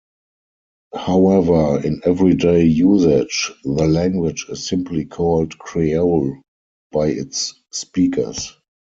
However, 0.95 1.79
in 1.85 2.01
everyday 2.03 2.63
usage 2.65 3.51
the 3.63 3.85
language 3.87 4.47
is 4.49 4.65
simply 4.67 5.05
called 5.05 5.59
"Creole" 5.59 6.41
by 6.91 7.09
its 7.09 7.53
speakers. 7.69 8.57